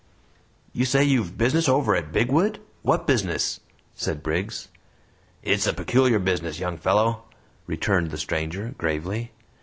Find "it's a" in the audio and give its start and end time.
5.43-5.75